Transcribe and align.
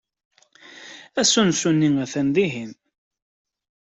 Asensu-nni 1.21 1.89
atan 2.03 2.27
dihin. 2.35 2.71